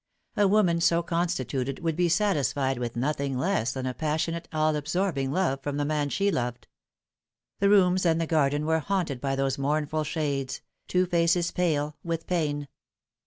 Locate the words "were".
8.65-8.79